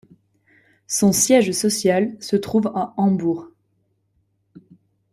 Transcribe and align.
Son 0.87 1.11
siège 1.11 1.51
social 1.51 2.17
se 2.19 2.35
trouve 2.35 2.71
à 2.73 2.95
Hambourg. 2.97 3.51